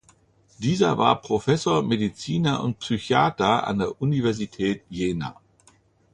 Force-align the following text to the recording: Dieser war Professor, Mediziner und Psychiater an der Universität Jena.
Dieser 0.57 0.97
war 0.97 1.21
Professor, 1.21 1.83
Mediziner 1.83 2.63
und 2.63 2.79
Psychiater 2.79 3.67
an 3.67 3.77
der 3.77 4.01
Universität 4.01 4.81
Jena. 4.89 5.39